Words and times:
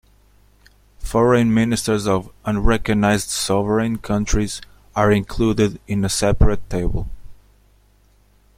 Foreign 0.97 1.53
ministers 1.53 2.07
of 2.07 2.31
unrecognised 2.43 3.29
sovereign 3.29 3.99
countries 3.99 4.59
are 4.95 5.11
included 5.11 5.79
in 5.85 6.03
a 6.03 6.09
separate 6.09 6.67
table. 6.71 7.07